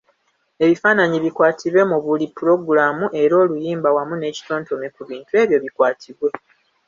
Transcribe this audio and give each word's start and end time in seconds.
Ebifaanayi 0.63 1.17
bikwatibwe 1.25 1.81
mu 1.91 1.97
buli 2.05 2.25
pulogulaamu 2.35 3.05
era 3.21 3.33
oluyimba 3.43 3.89
wamu 3.95 4.15
n’ekitontome 4.17 4.87
ku 4.95 5.01
bintu 5.09 5.31
ebyo 5.41 5.57
bikwatibwe. 5.65 6.29